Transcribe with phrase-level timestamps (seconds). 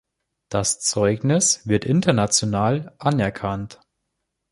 [0.49, 3.79] Das Zeugnis wird international anerkannt.